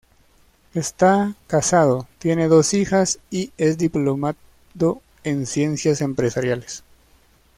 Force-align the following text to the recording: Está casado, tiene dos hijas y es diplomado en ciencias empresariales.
Está 0.73 1.35
casado, 1.45 2.07
tiene 2.17 2.47
dos 2.47 2.73
hijas 2.73 3.19
y 3.29 3.51
es 3.59 3.77
diplomado 3.77 4.35
en 5.23 5.45
ciencias 5.45 6.01
empresariales. 6.01 6.83